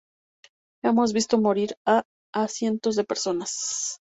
hemos 0.83 1.13
visto 1.13 1.39
morir 1.39 1.75
a... 1.85 2.03
a 2.33 2.47
cientos 2.47 2.95
de 2.95 3.03
personas. 3.03 3.99